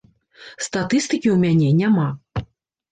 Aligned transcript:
Статыстыкі 0.67 1.27
ў 1.35 1.37
мяне 1.45 1.69
няма. 1.85 2.11